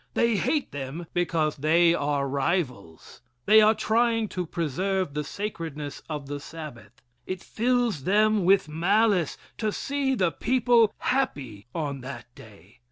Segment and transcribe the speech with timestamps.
[0.15, 3.21] They hate them because they are rivals.
[3.45, 7.03] They are trying to preserve the sacredness of the Sabbath.
[7.27, 12.79] It fills them with malice to see the people happy on that day.